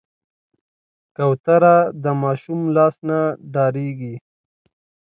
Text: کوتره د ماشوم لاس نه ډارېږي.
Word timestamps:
کوتره 1.15 1.75
د 2.03 2.05
ماشوم 2.21 2.61
لاس 2.75 2.95
نه 3.09 3.19
ډارېږي. 3.53 4.15